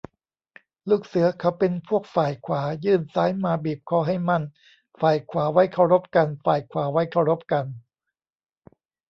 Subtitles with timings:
[0.89, 4.43] ลูกเสือเขาเป็นพวกฝ่ายขวา ยื่นซ้ายมาบีบคอให้มั่น
[4.99, 7.65] ฝ่ายขวาไว้เคารพกัน ฝ่ายขวาไว้เคารพกัน